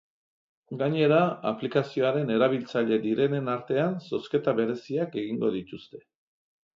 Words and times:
Gainera, 0.77 1.17
aplikazioaren 1.49 2.31
erabiltzaile 2.37 2.99
direnen 3.03 3.51
artean 3.57 3.93
zozketa 4.07 4.55
bereziak 4.61 5.19
egingo 5.25 5.53
dituzte. 5.57 6.01